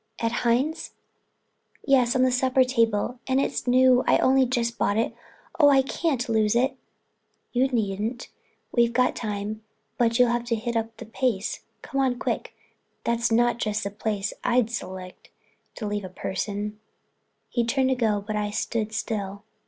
"At 0.17 0.31
Hines'?" 0.31 0.95
"Yes, 1.85 2.15
on 2.15 2.23
the 2.23 2.31
supper 2.31 2.63
table. 2.63 3.19
And 3.27 3.39
it's 3.39 3.67
new, 3.67 4.03
I'd 4.07 4.21
only 4.21 4.47
just 4.47 4.79
bought 4.79 4.97
it. 4.97 5.13
Oh, 5.59 5.69
I 5.69 5.83
can't 5.83 6.27
lose 6.27 6.55
it." 6.55 6.75
"You 7.53 7.67
needn't. 7.67 8.27
We've 8.71 8.91
time, 9.13 9.61
but 9.99 10.17
you'll 10.17 10.31
have 10.31 10.45
to 10.45 10.55
hit 10.55 10.75
up 10.75 10.97
the 10.97 11.05
pace. 11.05 11.59
Come 11.83 12.01
on 12.01 12.17
quick—that's 12.17 13.31
not 13.31 13.59
just 13.59 13.83
the 13.83 13.91
place 13.91 14.33
I'd 14.43 14.71
select 14.71 15.29
to 15.75 15.85
leave 15.85 16.03
a 16.03 16.09
purse 16.09 16.47
in." 16.47 16.79
He 17.49 17.63
turned 17.63 17.89
to 17.89 17.95
go 17.95 18.23
but 18.25 18.35
I 18.35 18.49
stood 18.49 18.93
still. 18.93 19.43